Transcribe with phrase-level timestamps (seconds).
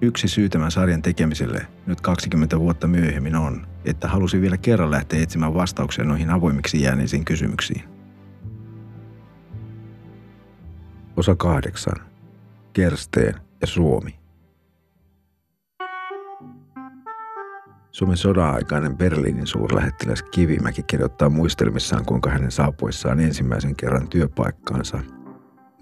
[0.00, 5.22] Yksi syy tämän sarjan tekemiselle nyt 20 vuotta myöhemmin on, että halusin vielä kerran lähteä
[5.22, 7.84] etsimään vastauksia noihin avoimiksi jääneisiin kysymyksiin.
[11.16, 11.96] Osa kahdeksan.
[12.72, 14.18] Kersteen ja Suomi.
[17.90, 25.00] Suomen sodan-aikainen Berliinin suurlähettiläs Kivimäki kirjoittaa muistelmissaan, kuinka hänen saapuessaan ensimmäisen kerran työpaikkaansa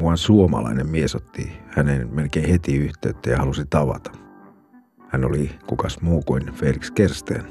[0.02, 4.10] muuan suomalainen mies otti hänen melkein heti yhteyttä ja halusi tavata.
[5.08, 7.44] Hän oli kukas muu kuin Felix Kersteen.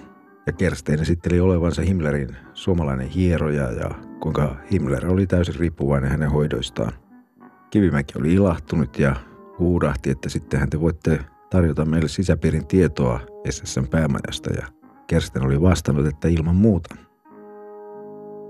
[0.47, 6.93] Ja Kersteen esitteli olevansa Himmlerin suomalainen hieroja ja kuinka Himmler oli täysin riippuvainen hänen hoidoistaan.
[7.70, 9.15] Kivimäki oli ilahtunut ja
[9.59, 14.67] huudahti, että sittenhän te voitte tarjota meille sisäpiirin tietoa SSN päämajasta ja
[15.07, 16.95] Kersten oli vastannut, että ilman muuta.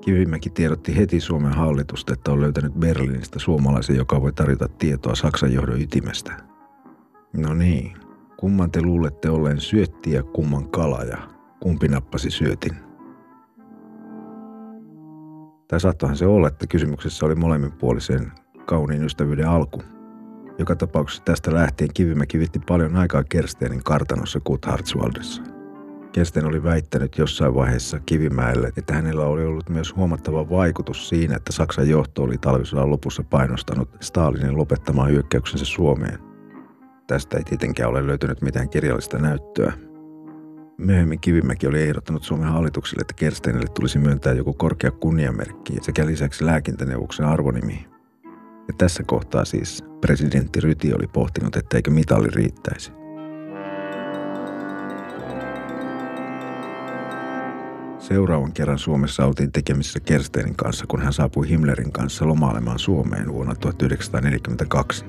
[0.01, 5.53] Kivimäki tiedotti heti Suomen hallitusta, että on löytänyt Berliinistä suomalaisen, joka voi tarjota tietoa Saksan
[5.53, 6.33] johdon ytimestä.
[7.33, 7.93] No niin,
[8.37, 11.17] kumman te luulette olleen syötti ja kumman kala ja
[11.59, 12.75] kumpi nappasi syötin?
[15.67, 18.31] Tai saattohan se olla, että kysymyksessä oli molemminpuolisen
[18.65, 19.81] kauniin ystävyyden alku–
[20.61, 25.60] joka tapauksessa tästä lähtien Kivimäki vitti paljon aikaa Kerstenin kartanossa Kuthartswaldessa.
[26.11, 31.51] Kersten oli väittänyt jossain vaiheessa Kivimäelle, että hänellä oli ollut myös huomattava vaikutus siinä, että
[31.51, 36.19] Saksan johto oli talvisodan lopussa painostanut Stalinin lopettamaan hyökkäyksensä Suomeen.
[37.07, 39.73] Tästä ei tietenkään ole löytynyt mitään kirjallista näyttöä.
[40.77, 46.45] Myöhemmin Kivimäki oli ehdottanut Suomen hallitukselle, että Kerstenille tulisi myöntää joku korkea kunniamerkki sekä lisäksi
[46.45, 47.87] lääkintäneuvoksen arvonimi.
[48.67, 53.00] Ja tässä kohtaa siis presidentti Ryti oli pohtinut, että eikö mitali riittäisi.
[58.11, 63.55] Seuraavan kerran Suomessa oltiin tekemisissä Kersteinin kanssa, kun hän saapui Himmlerin kanssa lomailemaan Suomeen vuonna
[63.55, 65.05] 1942.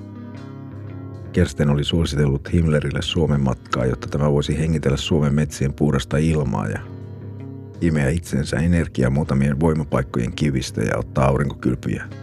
[1.33, 6.81] Kersten oli suositellut Himmlerille Suomen matkaa, jotta tämä voisi hengitellä Suomen metsien puhdasta ilmaa ja
[7.81, 12.05] imeä itsensä energiaa muutamien voimapaikkojen kivistä ja ottaa aurinkokylpyjä–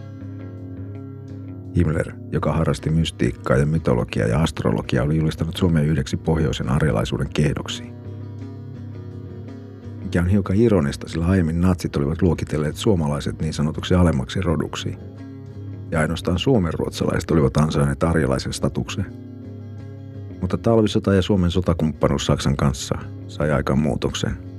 [1.75, 7.98] Himmler, joka harrasti mystiikkaa ja mytologiaa ja astrologiaa, oli julistanut Suomen yhdeksi pohjoisen arjalaisuuden kehdoksi.
[10.09, 14.97] Mikä on hiukan ironista, sillä aiemmin natsit olivat luokitelleet suomalaiset niin sanotuksi alemmaksi roduksi.
[15.91, 19.05] Ja ainoastaan suomenruotsalaiset olivat ansainneet arjalaisen statuksen.
[20.41, 22.95] Mutta talvisota ja Suomen sotakumppanuus Saksan kanssa
[23.27, 24.37] sai aikaan muutoksen–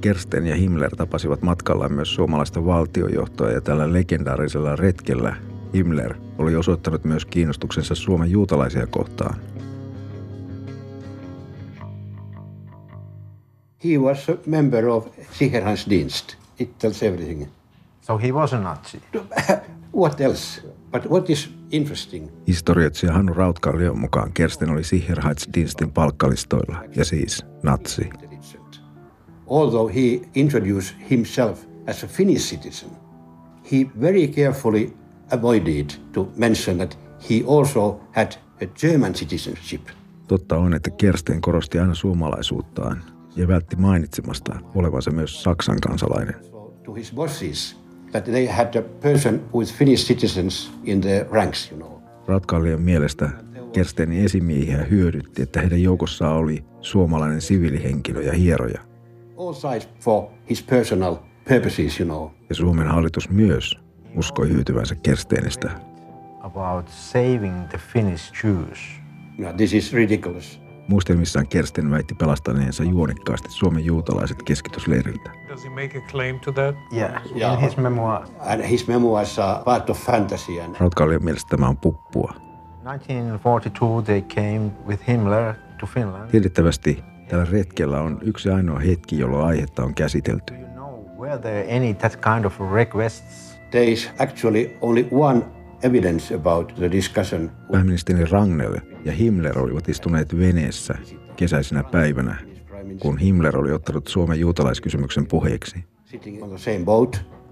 [0.00, 5.36] Kersten ja Himmler tapasivat matkallaan myös suomalaista valtiojohtoa ja tällä legendaarisella retkellä
[5.74, 9.36] Himmler oli osoittanut myös kiinnostuksensa Suomen juutalaisia kohtaan.
[13.84, 16.36] He was a member of Sicherheitsdienst.
[16.58, 17.48] It tells everything.
[18.00, 19.02] So he was a Nazi?
[19.92, 20.62] what else?
[20.90, 22.30] But what is interesting?
[22.46, 28.10] Historioitsija Hannu Rautkallion mukaan Kersten oli Sicherheitsdienstin palkkalistoilla ja siis natsi
[29.50, 32.90] although he introduced himself as a Finnish citizen,
[33.72, 34.92] he very carefully
[35.30, 36.96] avoided to mention that
[37.28, 39.80] he also had a German citizenship.
[40.26, 43.02] Totta on, että Kersten korosti aina suomalaisuuttaan
[43.36, 46.34] ja vältti mainitsemasta olevansa myös Saksan kansalainen.
[46.84, 47.76] To his bosses
[48.10, 52.00] that they had a person with Finnish citizens in the ranks, you know.
[52.26, 53.30] Ratkallion mielestä
[53.72, 58.90] Kerstenin esimiehiä hyödytti, että heidän joukossaan oli suomalainen siviilihenkilö ja hieroja
[59.40, 61.16] all sides for his personal
[61.48, 62.28] purposes, you know.
[62.48, 63.78] Ja Suomen hallitus myös
[64.16, 65.70] uskoi hyötyvänsä Kersteenistä.
[66.40, 68.78] About saving the Finnish Jews.
[69.38, 70.60] No, this is ridiculous.
[70.90, 75.30] Muistelmissaan Kersten väitti pelastaneensa juonikkaasti Suomen juutalaiset keskitysleiriltä.
[75.48, 76.76] Does he make a claim to that?
[76.96, 77.54] Yeah, yeah.
[77.54, 78.22] in his memoir.
[78.38, 80.60] And his memoirs are part of fantasy.
[80.60, 80.76] And...
[80.78, 82.34] Rautkallion mielestä tämä on puppua.
[82.82, 86.30] 1942 they came with Himmler to Finland.
[86.30, 90.54] Tiedettävästi Tällä retkellä on yksi ainoa hetki, jolloin aihetta on käsitelty.
[93.70, 95.42] There is actually only one
[95.82, 97.50] evidence about the discussion.
[97.72, 100.94] Pääministeri Rangel ja Himmler olivat istuneet veneessä
[101.36, 102.36] kesäisenä päivänä,
[102.98, 105.84] kun Himmler oli ottanut Suomen juutalaiskysymyksen puheeksi.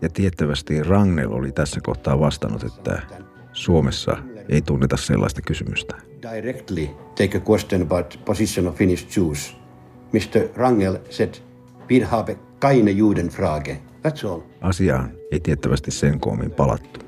[0.02, 3.02] Ja tiettävästi Rangel oli tässä kohtaa vastannut, että
[3.52, 4.16] Suomessa
[4.48, 5.96] ei tunneta sellaista kysymystä.
[6.34, 9.56] Directly take a question about position of Finnish Jews.
[10.12, 10.48] Mr.
[10.56, 11.34] Rangel said,
[11.90, 13.78] wir haben keine Judenfrage.
[14.08, 14.40] That's all.
[14.60, 17.07] Asiaan ei tiettävästi sen koomin palattu.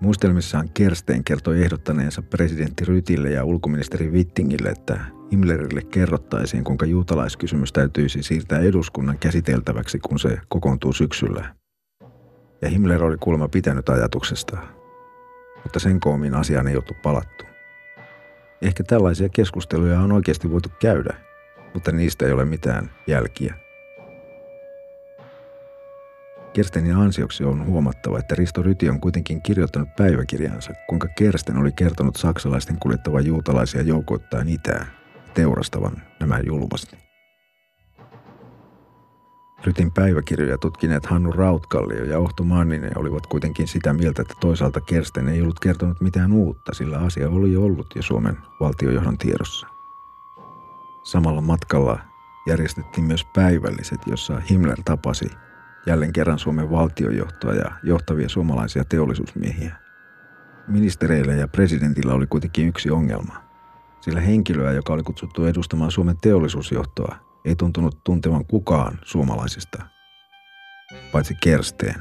[0.00, 5.00] Muistelmissaan Kerstein kertoi ehdottaneensa presidentti Rytille ja ulkoministeri Wittingille, että
[5.32, 11.54] Himmlerille kerrottaisiin, kuinka juutalaiskysymys täytyisi siirtää eduskunnan käsiteltäväksi, kun se kokoontuu syksyllä.
[12.62, 14.58] Ja Himmler oli kuulemma pitänyt ajatuksesta,
[15.62, 17.44] mutta sen koomin asiaan ei oltu palattu.
[18.62, 21.14] Ehkä tällaisia keskusteluja on oikeasti voitu käydä,
[21.74, 23.63] mutta niistä ei ole mitään jälkiä.
[26.54, 32.16] Kerstenin ansioksi on huomattava, että Risto Ryti on kuitenkin kirjoittanut päiväkirjansa, kuinka Kersten oli kertonut
[32.16, 34.86] saksalaisten kuljettavan juutalaisia joukoittain itään,
[35.34, 36.96] teurastavan nämä julmasti.
[39.64, 45.28] Rytin päiväkirjoja tutkineet Hannu Rautkallio ja Ohto Manninen olivat kuitenkin sitä mieltä, että toisaalta Kersten
[45.28, 49.66] ei ollut kertonut mitään uutta, sillä asia oli ollut jo Suomen valtiojohdon tiedossa.
[51.02, 51.98] Samalla matkalla
[52.46, 55.26] järjestettiin myös päivälliset, jossa Himmler tapasi
[55.86, 59.76] jälleen kerran Suomen valtiojohtoa ja johtavia suomalaisia teollisuusmiehiä.
[60.68, 63.44] Ministereillä ja presidentillä oli kuitenkin yksi ongelma.
[64.00, 69.82] Sillä henkilöä, joka oli kutsuttu edustamaan Suomen teollisuusjohtoa, ei tuntunut tuntevan kukaan suomalaisista,
[71.12, 71.94] paitsi Kersteen.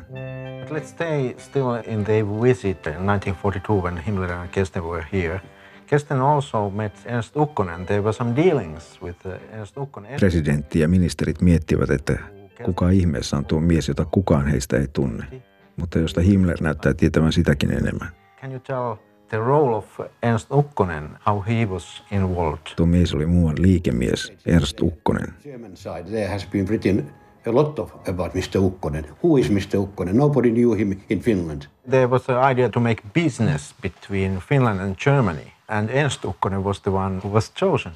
[0.60, 5.42] But let's stay still in the visit in 1942 when Himmler and Kersten were here.
[5.86, 7.86] Kersten also met Ernst Ukkonen.
[7.86, 10.20] There were some dealings with uh, Ernst Ukkonen.
[10.20, 12.20] Presidentti ja ministerit miettivät, että
[12.64, 15.26] kuka ihmeessä on tuo mies, jota kukaan heistä ei tunne,
[15.78, 18.08] mutta josta Himmler näyttää tietävän sitäkin enemmän.
[18.42, 18.96] Can you tell
[19.28, 22.76] the role of Ernst Ukkonen, how he was involved?
[22.76, 25.34] Tuo mies oli muuan liikemies Ernst Ukkonen.
[25.44, 27.14] German side, there has been written
[27.48, 28.60] a lot of about Mr.
[28.60, 29.06] Ukkonen.
[29.24, 29.78] Who is Mr.
[29.78, 30.18] Ukkonen?
[30.18, 31.62] Nobody knew him in Finland.
[31.90, 36.82] There was an idea to make business between Finland and Germany, and Ernst Ukkonen was
[36.82, 37.92] the one who was chosen.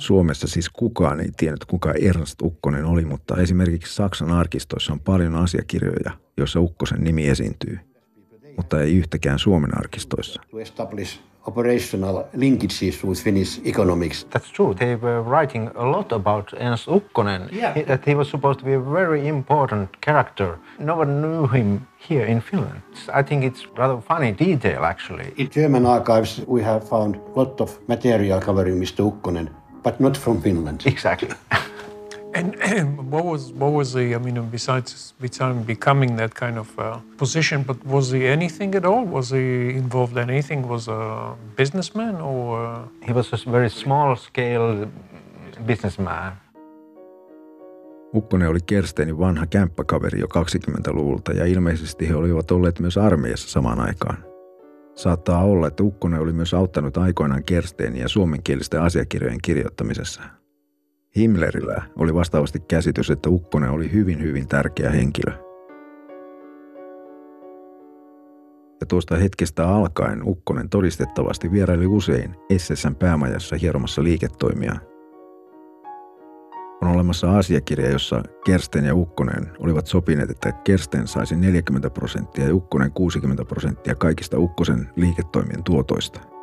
[0.00, 5.34] Suomessa siis kukaan ei tiennyt, kuka Ernst Ukkonen oli, mutta esimerkiksi Saksan arkistoissa on paljon
[5.34, 7.78] asiakirjoja, joissa Ukkosen nimi esiintyy,
[8.56, 10.42] mutta ei yhtäkään Suomen arkistoissa.
[11.54, 14.24] To establish operational linkages with Finnish economics.
[14.30, 14.74] That's true.
[14.74, 17.74] They were writing a lot about Ernst Ukkonen, Yeah.
[17.74, 20.58] he- that he was supposed to be a very important character.
[20.78, 22.80] No one knew him here in Finland.
[23.14, 25.32] I think it's rather funny detail, actually.
[25.36, 29.04] In German archives, we have found a lot of material covering Mr.
[29.04, 29.48] Ukkonen,
[29.82, 30.82] but not from Finland.
[30.86, 31.28] Exactly.
[32.36, 32.54] And,
[33.12, 34.14] what was what was the?
[34.14, 38.84] I mean, besides besides becoming that kind of uh, position, but was he anything at
[38.84, 39.06] all?
[39.12, 40.68] Was he involved in anything?
[40.68, 42.66] Was a businessman or?
[42.66, 44.86] Uh, he was a very small-scale
[45.66, 46.32] businessman.
[48.14, 53.80] Ukkonen oli Kerstenin vanha kämppäkaveri jo 20-luvulta ja ilmeisesti he olivat olleet myös armeijassa samaan
[53.80, 54.18] aikaan.
[54.94, 60.22] Saattaa olla, että Ukkonen oli myös auttanut aikoinaan Kersteniä suomenkielisten asiakirjojen kirjoittamisessa.
[61.16, 65.32] Himmlerillä oli vastaavasti käsitys, että Ukkonen oli hyvin hyvin tärkeä henkilö.
[68.80, 74.76] Ja tuosta hetkestä alkaen Ukkonen todistettavasti vieraili usein SSN päämajassa hieromassa liiketoimia
[76.82, 82.54] on olemassa asiakirja, jossa Kersten ja Ukkonen olivat sopineet, että Kersten saisi 40 prosenttia ja
[82.54, 86.35] Ukkonen 60 prosenttia kaikista Ukkosen liiketoimien tuotoista.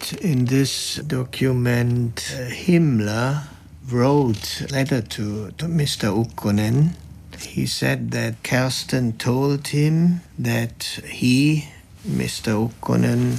[0.00, 3.42] And in this document, uh, Himmler
[3.90, 6.08] wrote a letter to, to Mr.
[6.10, 6.90] Ukkonen.
[7.38, 11.68] He said that Kersten told him that he,
[12.08, 12.54] Mr.
[12.54, 13.38] Ukkonen,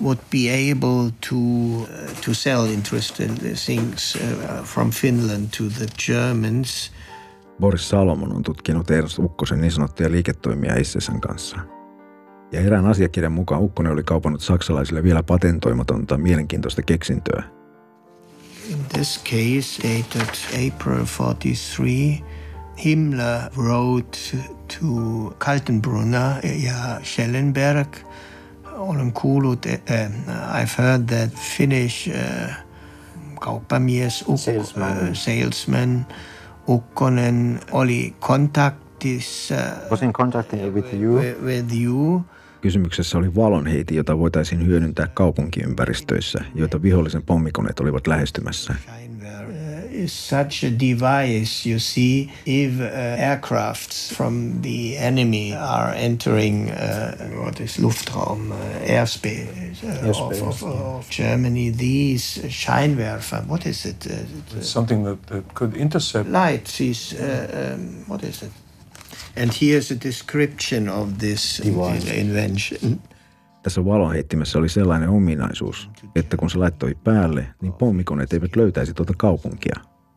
[0.00, 6.90] would be able to uh, to sell interesting things uh, from Finland to the Germans.
[7.60, 11.56] Boris Salomon on tutkinut Ernst Ukkosen niin sanottuja liiketoimia Issesen kanssa.
[12.54, 17.42] Ja erään asiakirjan mukaan Ukkonen oli kaupannut saksalaisille vielä patentoimatonta mielenkiintoista keksintöä.
[18.70, 20.34] In this case, dated
[20.70, 22.24] April 43,
[22.84, 24.18] Himmler wrote
[24.80, 24.86] to
[25.38, 27.88] Kaltenbrunner ja Schellenberg.
[28.76, 29.80] Olen kuullut, eh,
[30.52, 32.50] I've heard that Finnish uh,
[33.40, 35.08] kauppamies, Uk- Salesman.
[35.08, 36.06] eh, salesman
[36.68, 39.54] Ukkonen oli kontaktissa
[39.90, 41.14] Was in contact with you.
[41.20, 42.20] with, with you.
[42.64, 48.74] Kysymyksessä oli valonheiti, jota voitaisiin hyödyntää kaupunkiympäristöissä, joita vihollisen pommikoneet olivat lähestymässä.
[48.74, 52.86] Uh, is such a device, you see, if uh,
[53.30, 58.56] aircrafts from the enemy are entering uh, what is Luftraum, uh,
[58.88, 64.06] airspace, uh, of, of, of Germany, these Scheinwerfer, what is it?
[64.06, 66.28] Uh, it, uh, something that, that could intercept.
[66.28, 68.50] light, uh, um, what is it?
[69.36, 71.62] And here's a description of this
[72.14, 73.00] invention.
[73.62, 79.12] Tässä valonheittimessä oli sellainen ominaisuus, että kun se laittoi päälle, niin pommikoneet eivät löytäisi tuota
[79.16, 79.74] kaupunkia.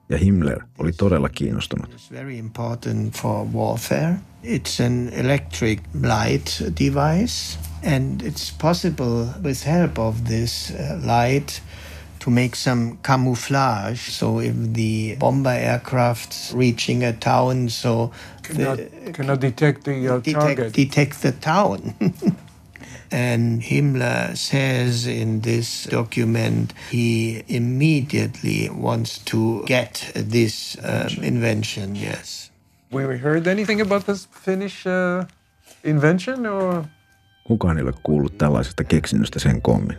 [0.09, 1.89] Ja Himmler oli todella kiinnostunut.
[1.89, 4.13] It's very important for warfare.
[4.43, 7.57] It's an electric light device
[7.95, 11.61] and it's possible with help of this uh, light
[12.27, 14.01] to make some camouflage.
[14.11, 18.11] So if the bomber aircraft reaching a town, so
[18.43, 18.79] Cannot,
[19.13, 20.73] cannot detect the uh, detect, target.
[20.73, 21.93] detect the town.
[23.11, 31.95] and Himmler says in this document he immediately wants to get this um, invention.
[31.95, 32.51] Yes.
[32.91, 35.25] Have we heard anything about this Finnish uh,
[35.83, 36.83] invention or?
[37.47, 39.97] Kukaan ei ole kuullut tällaisesta keksinnöstä sen kommin.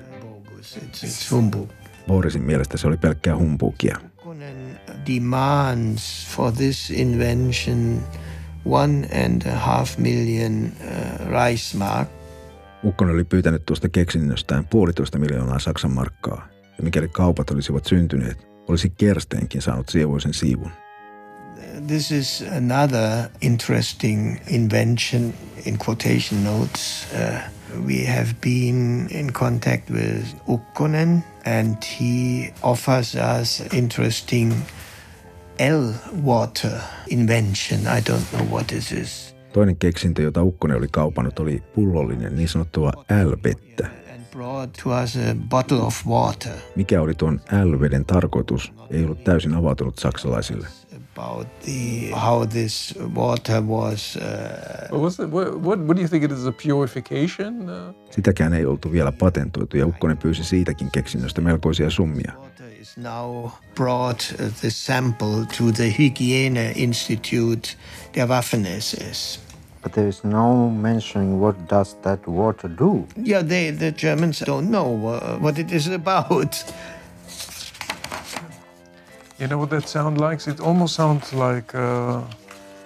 [0.61, 1.71] It's, it's humbug.
[2.09, 3.99] Borisin mielestä se oli pelkkää humpuukia.
[5.15, 8.03] Demands for this invention
[8.65, 12.09] one and a half million uh, Reichsmark.
[12.85, 16.49] Ukkonen oli pyytänyt tuosta keksinnöstään puolitoista miljoonaa Saksan markkaa,
[16.79, 20.71] ja mikäli kaupat olisivat syntyneet, olisi Kersteenkin saanut sievoisen siivun.
[21.87, 25.35] This is another interesting invention
[25.65, 27.07] in quotation notes.
[27.13, 34.55] Uh, we have been in contact with Ukkonen and he offers us interesting
[35.59, 37.81] L-water invention.
[37.81, 39.35] I don't know what this is.
[39.53, 42.93] Toinen keksintö, jota Ukkonen oli kaupannut, oli pullollinen niin sanottua
[43.25, 43.89] L-vettä.
[46.77, 50.69] Mikä oli tuon L-veden tarkoitus, ei ollut täysin avautunut saksalaisille.
[51.19, 56.09] About the how this water was uh, What, was it, what, what, what do you
[56.09, 56.47] think it is?
[56.47, 57.69] A purification?
[57.71, 62.33] Uh, Sitäkään ei oltu vielä patentoitu ja Ukkonen pyysi siitäkin keksinnöstä melkoisia summia.
[62.43, 67.77] water is now brought uh, the sample to the Hygiene Institute
[68.15, 69.41] der Waffen-SS.
[69.83, 73.05] But there is no mentioning what does that water do.
[73.25, 76.65] Yeah, they, the Germans don't know uh, what it is about.
[79.41, 80.51] You know what that sound like?
[80.51, 82.23] It almost sounds like uh,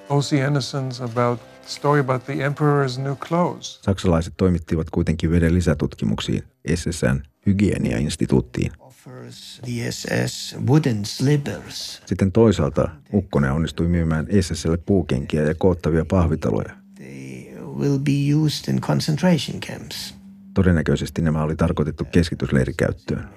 [0.08, 0.40] O.C.
[0.40, 3.80] Anderson's about story about the emperor's new clothes.
[3.82, 6.42] Saksalaiset toimittivat kuitenkin veden lisätutkimuksiin
[6.74, 8.72] SSN hygienia-instituuttiin.
[8.78, 12.02] Offers the SS wooden slippers.
[12.06, 16.76] Sitten toisaalta Ukkonen onnistui myymään SSlle puukenkiä ja koottavia pahvitaloja.
[16.94, 20.21] They will be used in concentration camps.
[20.54, 23.28] Todennäköisesti nämä oli tarkoitettu keskitysleirikäyttöön.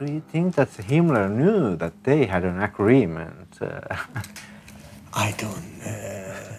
[0.00, 3.58] Do you think that Himmler knew that they had an agreement?
[5.16, 5.46] I don't.
[5.46, 5.92] Uh,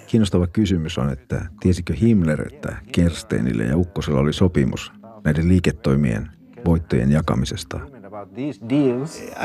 [0.08, 4.92] Kiinnostava kysymys on, että tiesikö Himmler, että Kersteinille ja Ukkosella oli sopimus
[5.24, 6.30] näiden liiketoimien
[6.66, 7.80] voittojen jakamisesta.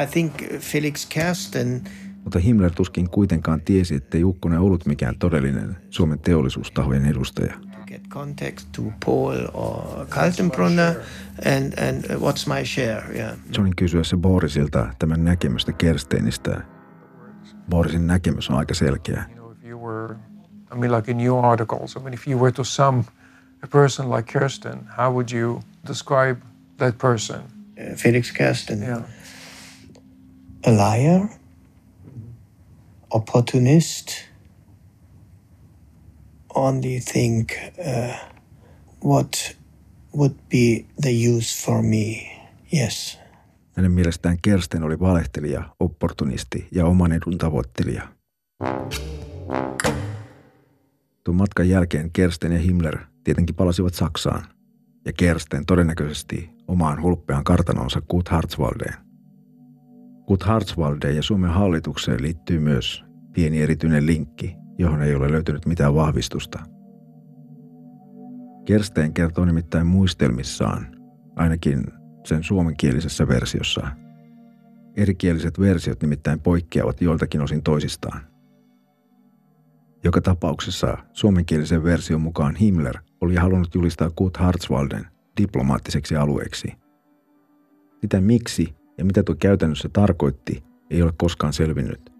[0.02, 1.82] I think Felix Kersten
[2.25, 7.54] Mutta Himmler tuskin kuitenkaan tiesi, ettei Ukkonen ollut mikään todellinen Suomen teollisuustahojen edustaja.
[8.08, 11.04] To get contact to Paul or Kaltenbrunner
[11.44, 13.04] and, and uh, what's my share?
[13.14, 13.36] Yeah.
[13.52, 16.62] Johnin kysyessä Borisilta tämän näkemystä Kersteinistä.
[17.70, 19.24] Borisin näkemys on aika selkeä.
[19.28, 20.16] You know, if you were,
[20.72, 23.04] I mean, like in your articles, I mean, if you were to sum
[23.62, 26.40] a person like Kirsten, how would you describe
[26.76, 27.40] that person?
[27.40, 28.82] Uh, Felix Kersten.
[28.82, 29.02] Yeah.
[30.66, 31.28] A liar,
[33.10, 34.27] opportunist,
[36.58, 38.14] only think uh,
[39.04, 39.56] what
[40.16, 42.38] would be the use for me.
[42.74, 43.18] Yes.
[43.76, 48.08] Hänen mielestään Kersten oli valehtelija, opportunisti ja oman edun tavoittelija.
[51.24, 54.44] Tuon matkan jälkeen Kersten ja Himmler tietenkin palasivat Saksaan,
[55.04, 58.94] ja Kersten todennäköisesti omaan hulppeaan kartanonsa Kut Hartzwaldeen.
[60.26, 65.94] Kut Hartzwaldeen ja Suomen hallitukseen liittyy myös pieni erityinen linkki, johon ei ole löytynyt mitään
[65.94, 66.58] vahvistusta.
[68.64, 70.87] Kersten kertoo nimittäin muistelmissaan,
[71.37, 71.85] ainakin
[72.25, 73.87] sen suomenkielisessä versiossa.
[74.97, 78.20] Erikieliset versiot nimittäin poikkeavat joiltakin osin toisistaan.
[80.04, 85.06] Joka tapauksessa suomenkielisen version mukaan Himmler oli halunnut julistaa Kurt Hartzwalden
[85.40, 86.73] diplomaattiseksi alueeksi.
[88.00, 92.12] Sitä miksi ja mitä tuo käytännössä tarkoitti, ei ole koskaan selvinnyt.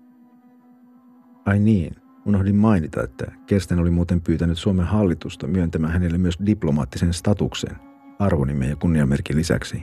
[1.45, 1.97] Ai niin,
[2.29, 7.77] unohdin mainita, että Kersten oli muuten pyytänyt Suomen hallitusta myöntämään hänelle myös diplomaattisen statuksen,
[8.19, 9.83] arvonimen ja kunniamerkin lisäksi.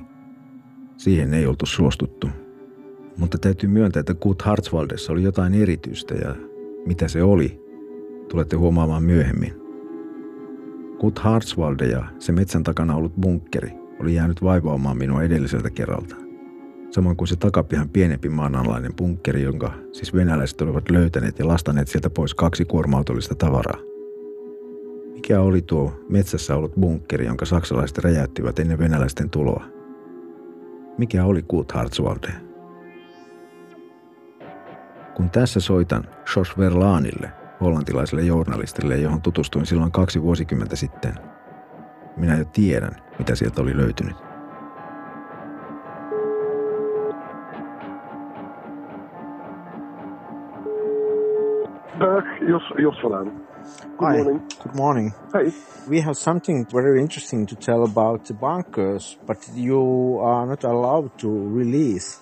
[0.97, 2.29] Siihen ei oltu suostuttu.
[3.17, 6.35] Mutta täytyy myöntää, että Kurt Hartzwaldessa oli jotain erityistä ja
[6.85, 7.61] mitä se oli,
[8.29, 9.53] tulette huomaamaan myöhemmin.
[10.99, 16.24] Kurt Hartzwalde ja se metsän takana ollut bunkkeri oli jäänyt vaivaamaan minua edelliseltä kerralta.
[16.91, 22.09] Samoin kuin se takapihan pienempi maanalainen bunkkeri, jonka siis venäläiset olivat löytäneet ja lastaneet sieltä
[22.09, 23.79] pois kaksi kuorma-autollista tavaraa.
[25.13, 29.65] Mikä oli tuo metsässä ollut bunkkeri, jonka saksalaiset räjäyttivät ennen venäläisten tuloa?
[30.97, 32.33] Mikä oli Kurt Hartswalde?
[35.15, 36.03] Kun tässä soitan
[36.35, 41.13] Jos Verlaanille, hollantilaiselle journalistille, johon tutustuin silloin kaksi vuosikymmentä sitten,
[42.17, 44.24] minä jo tiedän, mitä sieltä oli löytynyt.
[51.99, 54.17] Dag, Jos, Jos Good Hi.
[54.17, 54.41] morning.
[54.63, 55.13] Good morning.
[55.33, 55.51] Hey.
[55.87, 61.17] We have something very interesting to tell about the bunkers, but you are not allowed
[61.19, 62.19] to release.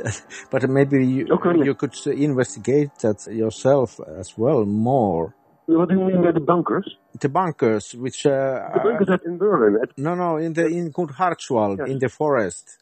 [0.50, 1.64] but maybe you, Okay.
[1.64, 5.34] you could investigate that yourself as well more.
[5.66, 6.96] What do you mean by the bunkers?
[7.20, 8.30] The bunkers, which uh,
[8.74, 9.78] The bunkers are, at in Berlin.
[9.82, 11.88] At, no, no, in the in Good Yes.
[11.88, 12.78] in the forest.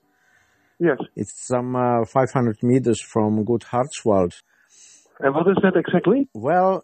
[0.78, 0.98] yes.
[1.16, 4.34] It's some uh, 500 meters from Good Hartschwald.
[5.20, 6.28] And what is that exactly?
[6.34, 6.80] Well,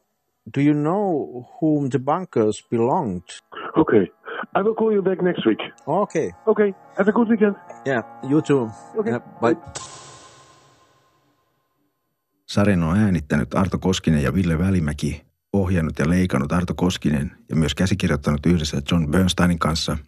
[0.54, 3.28] do you know whom the bunkers belonged?
[3.76, 4.10] Okay.
[4.56, 5.60] I will call you back next week.
[5.86, 6.32] Okay.
[6.46, 6.74] Okay.
[6.98, 7.56] Have a good weekend.
[7.86, 8.70] Yeah, you too.
[8.98, 9.12] Okay.
[9.12, 9.56] Yeah, bye.
[12.46, 15.22] Sarjan on äänittänyt Arto Koskinen ja Ville Välimäki,
[15.52, 19.98] ohjannut ja leikannut Arto Koskinen ja myös käsikirjoittanut yhdessä John Bernsteinin kanssa.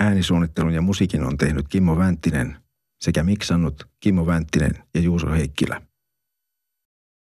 [0.00, 2.56] Äänisuunnittelun ja musiikin on tehnyt Kimmo Vänttinen
[3.00, 5.82] sekä miksannut Kimmo Vänttinen ja Juuso Heikkilä.